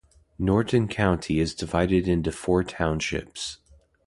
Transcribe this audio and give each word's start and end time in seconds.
Norton 0.39 0.87
County 0.87 1.39
is 1.39 1.53
divided 1.53 2.07
into 2.07 2.31
four 2.31 2.63
townships. 2.63 3.59